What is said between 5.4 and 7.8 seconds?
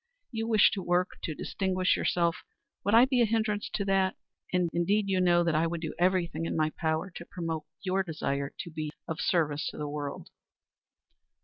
that I would do every thing in my power to promote